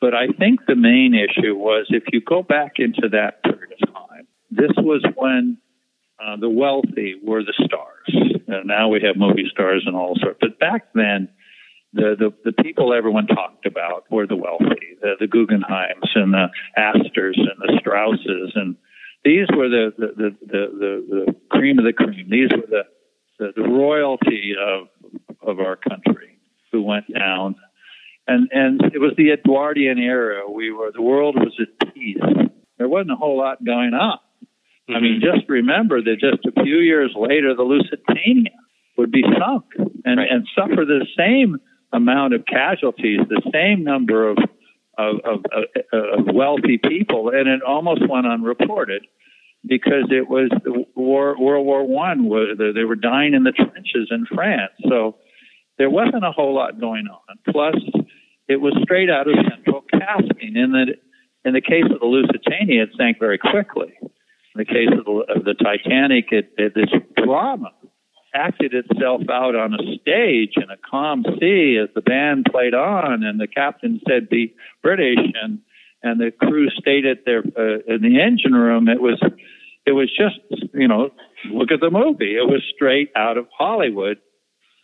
[0.00, 3.92] But I think the main issue was if you go back into that period of
[3.92, 5.58] time, this was when
[6.24, 8.38] uh, the wealthy were the stars.
[8.46, 10.38] And now we have movie stars and all sorts.
[10.40, 11.28] But back then,
[11.92, 16.48] the, the, the people everyone talked about were the wealthy, the, the Guggenheims and the
[16.76, 18.52] Astors and the Strausses.
[18.54, 18.76] And
[19.24, 22.28] these were the, the, the, the, the cream of the cream.
[22.30, 22.82] These were the,
[23.38, 24.88] the, the royalty of,
[25.40, 26.38] of our country
[26.72, 27.56] who went down.
[28.26, 30.42] And, and it was the Edwardian era.
[30.50, 32.18] We were, the world was at peace.
[32.76, 34.18] There wasn't a whole lot going on.
[34.88, 34.94] Mm-hmm.
[34.94, 38.52] I mean, just remember that just a few years later, the Lusitania
[38.98, 39.64] would be sunk
[40.04, 40.28] and, right.
[40.30, 41.56] and suffer the same
[41.92, 44.38] amount of casualties, the same number of
[44.98, 45.44] of, of,
[45.92, 49.06] of wealthy people, and it almost went unreported
[49.64, 50.50] because it was
[50.96, 52.28] war, World War One.
[52.58, 55.16] They were dying in the trenches in France, so
[55.78, 57.38] there wasn't a whole lot going on.
[57.52, 57.76] Plus,
[58.48, 60.56] it was straight out of central casting.
[60.56, 60.94] In the
[61.44, 63.94] in the case of the Lusitania, it sank very quickly.
[64.02, 64.10] In
[64.56, 67.70] the case of the, of the Titanic, it, it this drama
[68.38, 73.22] acted itself out on a stage in a calm sea as the band played on
[73.24, 75.58] and the captain said be British and
[76.02, 79.20] and the crew stayed at their uh, in the engine room it was
[79.86, 80.38] it was just
[80.72, 81.10] you know
[81.50, 84.18] look at the movie it was straight out of Hollywood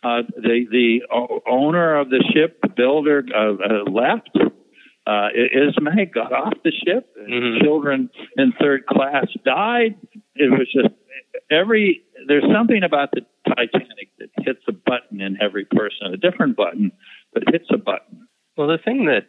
[0.03, 0.99] uh, the the
[1.47, 4.29] owner of the ship the builder uh, uh, left
[5.07, 7.07] uh, Ismay got off the ship.
[7.15, 7.63] Mm-hmm.
[7.63, 9.95] Children in third class died.
[10.35, 10.95] It was just
[11.51, 12.01] every.
[12.27, 16.91] There's something about the Titanic that hits a button in every person, a different button,
[17.33, 18.27] but hits a button.
[18.57, 19.27] Well, the thing that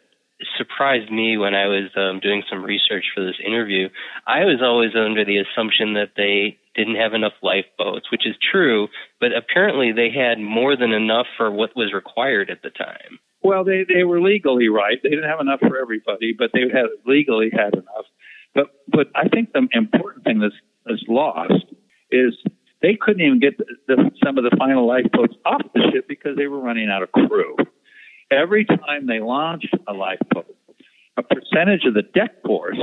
[0.57, 3.89] surprised me when I was um, doing some research for this interview,
[4.27, 8.87] I was always under the assumption that they didn't have enough lifeboats, which is true,
[9.19, 13.19] but apparently they had more than enough for what was required at the time.
[13.41, 14.97] Well, they they were legally right.
[15.01, 18.05] They didn't have enough for everybody, but they had legally had enough.
[18.53, 20.55] But but I think the important thing that's
[20.87, 21.65] is lost
[22.87, 26.37] they couldn't even get the, the, some of the final lifeboats off the ship because
[26.37, 27.57] they were running out of crew.
[28.31, 30.55] Every time they launched a lifeboat,
[31.17, 32.79] a percentage of the deck force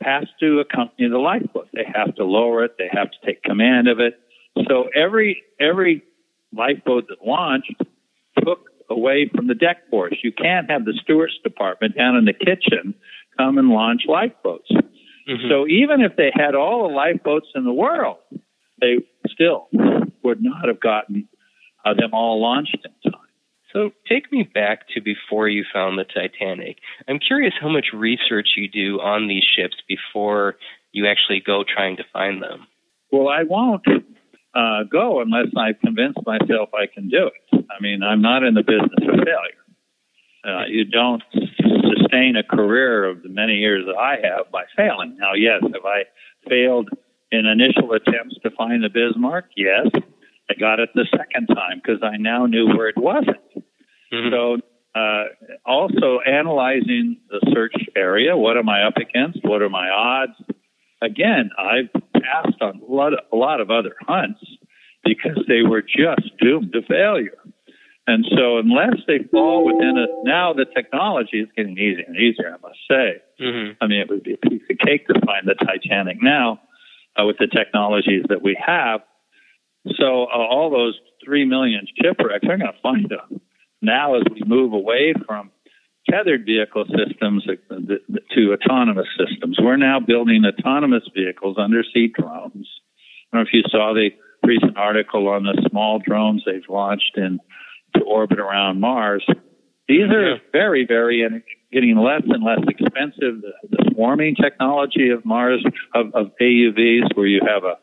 [0.00, 1.68] has to accompany the lifeboat.
[1.74, 2.76] They have to lower it.
[2.78, 4.14] They have to take command of it.
[4.68, 6.02] So every every
[6.54, 7.74] lifeboat that launched
[8.42, 10.16] took away from the deck force.
[10.22, 12.94] You can't have the stewards department down in the kitchen
[13.36, 14.70] come and launch lifeboats.
[14.72, 15.50] Mm-hmm.
[15.50, 18.18] So even if they had all the lifeboats in the world,
[18.80, 18.98] they
[19.36, 19.68] still
[20.24, 21.28] would not have gotten
[21.84, 23.20] uh, them all launched in time.
[23.72, 26.78] So take me back to before you found the Titanic.
[27.08, 30.56] I'm curious how much research you do on these ships before
[30.92, 32.66] you actually go trying to find them.
[33.12, 33.86] Well, I won't
[34.54, 37.66] uh, go unless I've convinced myself I can do it.
[37.70, 39.62] I mean, I'm not in the business of failure.
[40.42, 45.16] Uh, you don't sustain a career of the many years that I have by failing.
[45.18, 46.04] Now, yes, have I
[46.48, 46.88] failed
[47.32, 49.46] in initial attempts to find the Bismarck?
[49.56, 49.88] Yes.
[50.50, 53.38] I got it the second time because I now knew where it wasn't.
[54.12, 54.30] Mm-hmm.
[54.30, 54.58] So,
[54.94, 55.24] uh,
[55.66, 58.36] also analyzing the search area.
[58.36, 59.40] What am I up against?
[59.42, 60.32] What are my odds?
[61.02, 64.40] Again, I've passed on a lot of, a lot of other hunts
[65.04, 67.36] because they were just doomed to failure.
[68.06, 72.54] And so, unless they fall within a, now the technology is getting easier and easier,
[72.54, 73.22] I must say.
[73.40, 73.72] Mm-hmm.
[73.82, 76.60] I mean, it would be a piece of cake to find the Titanic now
[77.18, 79.00] uh, with the technologies that we have.
[79.98, 83.40] So, uh, all those three million shipwrecks, are going to find them
[83.82, 85.50] now as we move away from
[86.10, 89.58] tethered vehicle systems to autonomous systems.
[89.60, 92.68] We're now building autonomous vehicles, undersea drones.
[93.32, 94.10] I don't know if you saw the
[94.46, 97.40] recent article on the small drones they've launched in
[97.96, 99.26] to orbit around Mars.
[99.88, 103.42] These are very, very and getting less and less expensive.
[103.42, 107.76] The, the swarming technology of Mars of, of AUVs, where you have a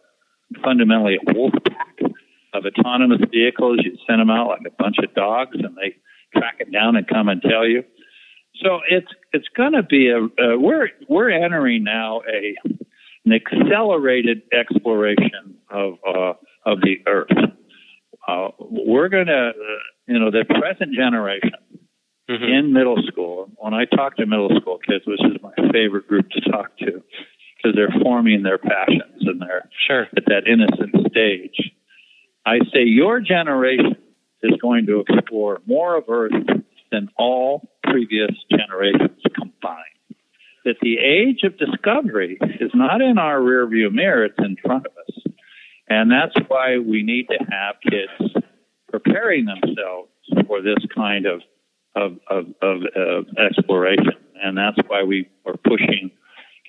[0.64, 2.12] fundamentally a wolf pack
[2.54, 5.96] of autonomous vehicles, you send them out like a bunch of dogs, and they
[6.38, 7.84] track it down and come and tell you.
[8.62, 12.56] So it's it's going to be a uh, we're we're entering now a
[13.26, 16.34] an accelerated exploration of uh,
[16.66, 17.32] of the Earth.
[18.28, 19.54] Uh, we're going to, uh,
[20.08, 21.52] you know, the present generation
[22.34, 22.68] mm-hmm.
[22.68, 23.50] in middle school.
[23.58, 27.04] When I talk to middle school kids, which is my favorite group to talk to,
[27.64, 30.08] because they're forming their passions and they're sure.
[30.18, 31.72] at that innocent stage.
[32.46, 33.96] I say your generation
[34.42, 36.34] is going to explore more of Earth
[36.92, 39.80] than all previous generations combined.
[40.66, 44.92] That the age of discovery is not in our rearview mirror, it's in front of
[44.98, 45.34] us.
[45.88, 48.34] And that's why we need to have kids
[48.90, 50.10] preparing themselves
[50.48, 51.42] for this kind of
[51.96, 56.12] of, of, of uh, exploration, and that's why we are pushing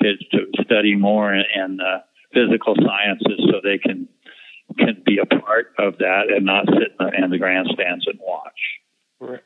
[0.01, 2.01] kids to study more in, in uh,
[2.33, 4.09] physical sciences so they can
[4.79, 8.19] can be a part of that and not sit in the, in the grandstands and
[8.21, 8.59] watch.
[9.21, 9.43] Right.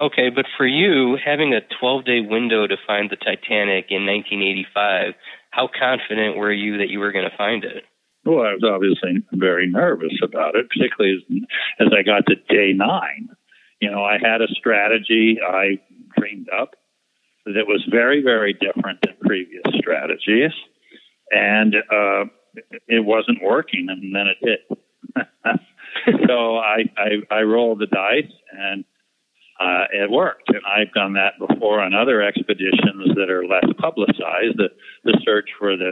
[0.00, 5.14] Okay, but for you, having a 12 day window to find the Titanic in 1985,
[5.50, 7.84] how confident were you that you were going to find it?
[8.24, 12.72] Well, I was obviously very nervous about it, particularly as, as I got to day
[12.72, 13.28] nine.
[13.82, 15.80] You know, I had a strategy I
[16.16, 16.76] dreamed up
[17.44, 20.52] that was very, very different than previous strategies,
[21.32, 22.26] and uh,
[22.86, 25.26] it wasn't working, and then it did.
[26.28, 28.84] so I, I I rolled the dice, and
[29.58, 30.50] uh, it worked.
[30.50, 34.58] And I've done that before on other expeditions that are less publicized.
[34.58, 34.68] The
[35.02, 35.90] the search for the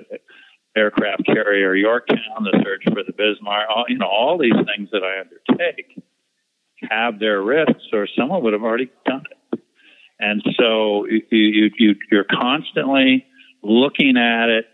[0.76, 5.03] aircraft carrier Yorktown, the search for the Bismarck, all, you know, all these things that
[5.03, 6.00] I undertake
[6.88, 9.60] have their risks, or someone would have already done it.
[10.18, 13.26] And so you, you, you, you're constantly
[13.62, 14.66] looking at it.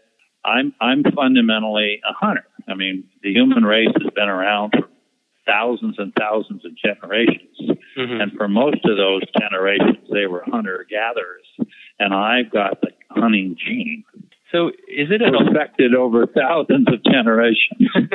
[0.45, 2.47] I'm, I'm fundamentally a hunter.
[2.69, 4.89] I mean, the human race has been around for
[5.47, 7.57] thousands and thousands of generations.
[7.97, 8.21] Mm-hmm.
[8.21, 11.47] And for most of those generations, they were hunter gatherers.
[11.99, 14.05] And I've got the hunting gene.
[14.53, 17.89] So is it affected over thousands of generations?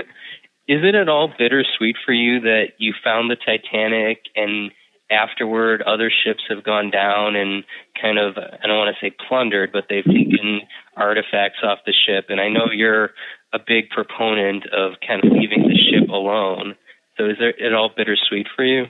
[0.71, 4.71] Is it at all bittersweet for you that you found the Titanic and
[5.11, 7.65] afterward other ships have gone down and
[8.01, 10.61] kind of I don't want to say plundered, but they've taken
[10.95, 13.09] artifacts off the ship and I know you're
[13.51, 16.75] a big proponent of kind of leaving the ship alone.
[17.17, 18.85] So is there it all bittersweet for you?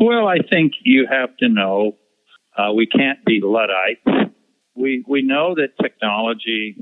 [0.00, 1.92] Well, I think you have to know
[2.56, 4.34] uh, we can't be Luddites.
[4.74, 6.76] We we know that technology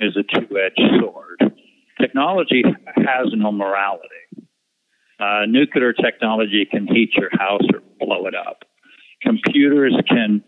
[0.00, 1.52] is a two-edged sword
[2.00, 2.62] technology
[2.96, 4.08] has no morality.
[5.18, 8.64] Uh, nuclear technology can heat your house or blow it up.
[9.22, 10.42] Computers can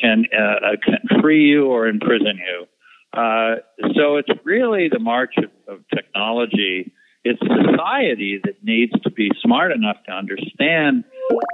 [0.00, 2.66] can uh, can free you or imprison you.
[3.12, 3.56] Uh,
[3.94, 6.92] so it's really the march of, of technology.
[7.24, 11.04] It's society that needs to be smart enough to understand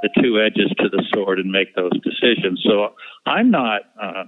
[0.02, 2.62] the two edges to the sword and make those decisions.
[2.64, 2.94] So
[3.26, 4.24] I'm not uh,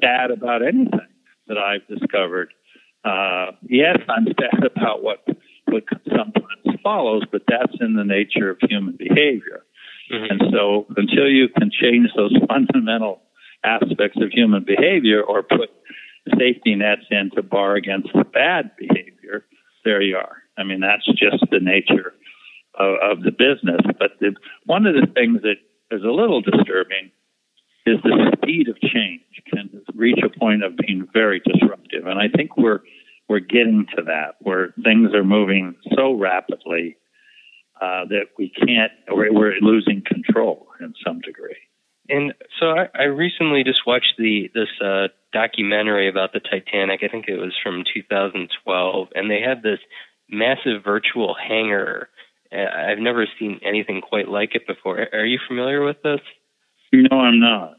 [0.00, 1.00] sad about anything
[1.46, 2.52] that I've discovered.
[3.04, 5.26] Uh, yes, I'm sad about what
[5.66, 9.64] what sometimes follows, but that's in the nature of human behavior.
[10.12, 10.30] Mm-hmm.
[10.30, 13.22] And so, until you can change those fundamental
[13.64, 15.70] aspects of human behavior or put
[16.38, 19.44] safety nets in to bar against the bad behavior,
[19.84, 20.36] there you are.
[20.58, 22.14] I mean, that's just the nature
[22.78, 23.80] of, of the business.
[23.98, 24.34] But the,
[24.66, 25.56] one of the things that
[25.90, 27.10] is a little disturbing
[27.86, 32.06] is the speed of change can reach a point of being very disruptive.
[32.06, 32.80] And I think we're
[33.28, 36.96] we're getting to that where things are moving so rapidly
[37.80, 41.56] uh, that we can't we're, we're losing control in some degree.
[42.08, 47.00] And so I, I recently just watched the this uh, documentary about the Titanic.
[47.02, 49.78] I think it was from 2012, and they had this
[50.28, 52.08] massive virtual hangar.
[52.52, 55.06] Uh, I've never seen anything quite like it before.
[55.12, 56.20] Are you familiar with this?
[56.92, 57.74] No, I'm not.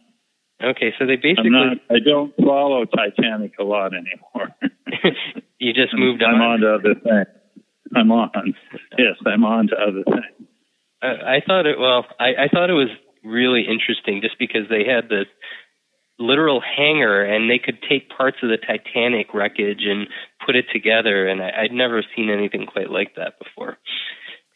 [0.64, 1.50] Okay, so they basically.
[1.50, 4.56] Not, I don't follow Titanic a lot anymore.
[5.60, 6.42] you just moved I'm, on.
[6.42, 7.28] I'm on to other things.
[7.96, 8.54] I'm on.
[8.98, 10.50] Yes, I'm on to other things.
[11.02, 11.78] I, I thought it.
[11.78, 12.90] Well, I, I thought it was
[13.24, 15.28] really interesting just because they had this
[16.20, 20.08] literal hangar and they could take parts of the Titanic wreckage and
[20.46, 23.78] put it together, and I, I'd never seen anything quite like that before.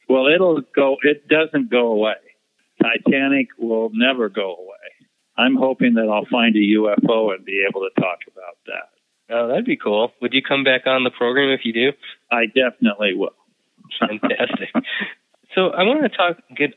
[0.07, 0.95] Well, it'll go.
[1.03, 2.15] It doesn't go away.
[2.81, 5.07] Titanic will never go away.
[5.37, 9.35] I'm hoping that I'll find a UFO and be able to talk about that.
[9.35, 10.11] Oh, that'd be cool.
[10.21, 11.91] Would you come back on the program if you do?
[12.31, 13.35] I definitely will.
[13.99, 14.69] Fantastic.
[15.55, 16.73] so I want to talk, get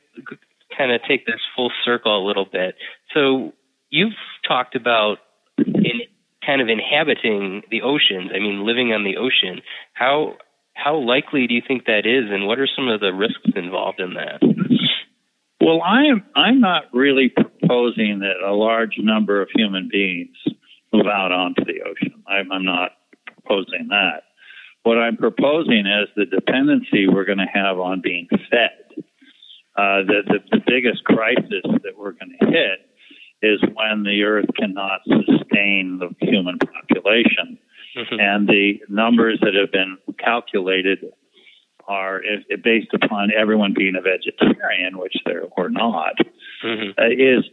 [0.77, 2.75] kind of take this full circle a little bit.
[3.15, 3.53] So
[3.91, 4.15] you've
[4.47, 5.19] talked about
[5.59, 6.01] in
[6.45, 8.31] kind of inhabiting the oceans.
[8.35, 9.63] I mean, living on the ocean.
[9.93, 10.37] How
[10.75, 14.01] how likely do you think that is, and what are some of the risks involved
[14.01, 14.41] in that?
[15.61, 16.25] Well, I am.
[16.35, 20.37] I'm not really proposing that a large number of human beings
[20.93, 22.23] move out onto the ocean.
[22.27, 22.93] I'm, I'm not
[23.27, 24.23] proposing that.
[24.83, 29.05] What I'm proposing is the dependency we're going to have on being fed.
[29.77, 32.81] Uh, the, the, the biggest crisis that we're going to hit
[33.43, 37.59] is when the Earth cannot sustain the human population.
[37.97, 38.21] Mm-hmm.
[38.21, 40.99] And the numbers that have been calculated
[41.91, 42.23] are
[42.63, 46.15] based upon everyone being a vegetarian, which they're or not,
[46.65, 46.91] mm-hmm.
[46.97, 47.45] uh, is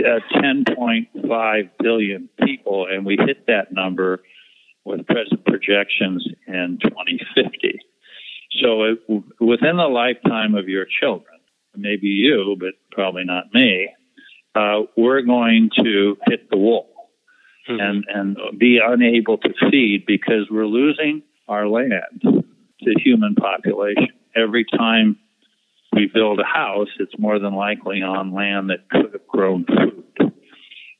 [0.00, 4.22] uh, 10.5 billion people, and we hit that number
[4.84, 7.80] with present projections in 2050.
[8.62, 8.98] So, it,
[9.40, 11.40] within the lifetime of your children,
[11.74, 13.88] maybe you, but probably not me,
[14.54, 17.10] uh, we're going to hit the wall
[17.66, 17.80] mm-hmm.
[17.80, 22.43] and, and be unable to feed because we're losing our land
[22.84, 24.08] to human population.
[24.36, 25.16] Every time
[25.92, 30.32] we build a house, it's more than likely on land that could have grown food.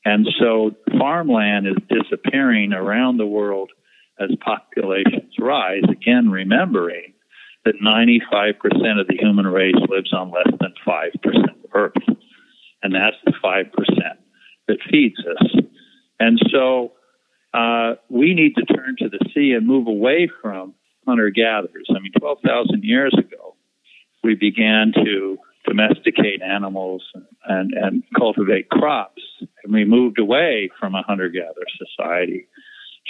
[0.05, 3.71] And so farmland is disappearing around the world
[4.19, 5.83] as populations rise.
[5.89, 7.13] Again, remembering
[7.65, 12.17] that 95% of the human race lives on less than 5% of Earth.
[12.83, 13.71] And that's the 5%
[14.67, 15.63] that feeds us.
[16.19, 16.93] And so
[17.53, 20.75] uh, we need to turn to the sea and move away from
[21.05, 21.87] hunter gatherers.
[21.89, 23.55] I mean, 12,000 years ago,
[24.23, 27.03] we began to domesticate animals
[27.45, 29.21] and, and cultivate crops.
[29.63, 32.47] And we moved away from a hunter gatherer society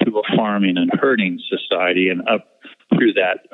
[0.03, 2.59] to a farming and herding society, and up
[2.93, 3.47] through that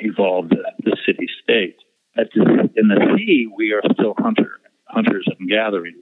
[0.00, 1.76] evolved the, city state.
[2.16, 5.92] in the sea, we are still hunter, hunters and gatherers.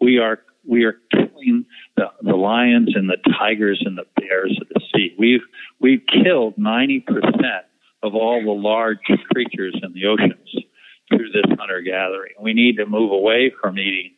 [0.00, 4.68] We are we are killing the, the lions and the tigers and the bears of
[4.68, 5.14] the sea.
[5.18, 5.42] We've
[5.80, 7.66] we've killed ninety percent
[8.02, 8.98] of all the large
[9.32, 10.64] creatures in the oceans
[11.08, 12.32] through this hunter gathering.
[12.40, 14.12] We need to move away from eating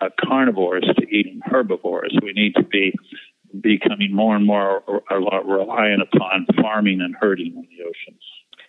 [0.00, 2.16] uh, carnivores to eating herbivores.
[2.22, 2.92] We need to be
[3.60, 8.22] becoming more and more reliant upon farming and herding in the oceans.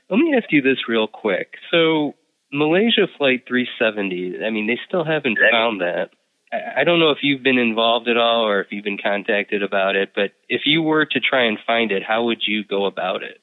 [0.09, 1.53] Let me ask you this real quick.
[1.71, 2.13] So,
[2.51, 6.11] Malaysia Flight 370, I mean, they still haven't found that.
[6.77, 9.95] I don't know if you've been involved at all or if you've been contacted about
[9.95, 13.23] it, but if you were to try and find it, how would you go about
[13.23, 13.41] it?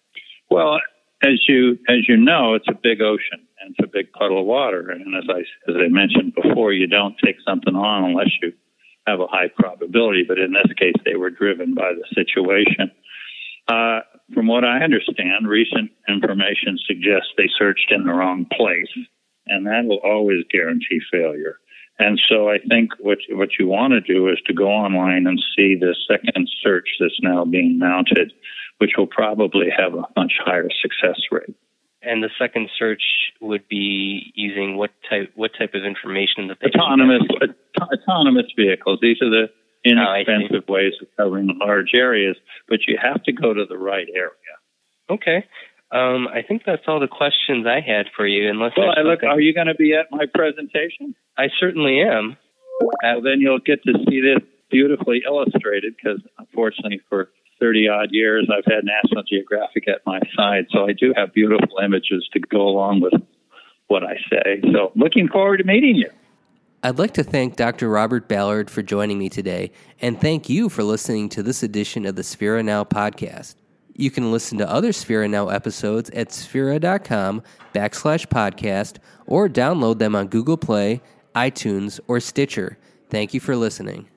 [0.51, 0.79] Well,
[1.25, 4.47] as you as you know, it's a big ocean and it's a big puddle of
[4.47, 4.91] water.
[4.91, 5.41] And as I
[5.71, 8.53] as I mentioned before, you don't take something on unless you
[9.07, 10.25] have a high probability.
[10.27, 12.91] But in this case, they were driven by the situation.
[13.69, 14.01] Uh,
[14.35, 18.91] from what I understand, recent information suggests they searched in the wrong place,
[19.47, 21.59] and that will always guarantee failure.
[22.03, 25.41] And so I think what what you want to do is to go online and
[25.57, 28.33] see the second search that's now being mounted,
[28.79, 31.55] which will probably have a much higher success rate.
[32.03, 33.03] And the second search
[33.41, 37.23] would be using what type what type of information that they autonomous
[37.81, 38.99] autonomous vehicles.
[39.01, 42.37] These are the oh, inexpensive oh, ways of covering large areas,
[42.69, 44.55] but you have to go to the right area.
[45.09, 45.47] Okay.
[45.93, 48.49] Um, I think that's all the questions I had for you.
[48.49, 51.15] Unless well, I look, are you going to be at my presentation?
[51.37, 52.37] I certainly am.
[52.81, 57.31] Well, then you'll get to see this beautifully illustrated because, unfortunately, for
[57.61, 61.79] 30 odd years, I've had National Geographic at my side, so I do have beautiful
[61.85, 63.15] images to go along with
[63.87, 64.61] what I say.
[64.73, 66.11] So, looking forward to meeting you.
[66.83, 67.89] I'd like to thank Dr.
[67.89, 69.71] Robert Ballard for joining me today,
[70.01, 73.55] and thank you for listening to this edition of the Sphera Now podcast.
[73.95, 80.17] You can listen to other Sphera Now episodes at sphera.com backslash podcast or download them
[80.17, 81.01] on Google Play,
[81.35, 82.79] iTunes, or Stitcher.
[83.11, 84.09] Thank you for listening.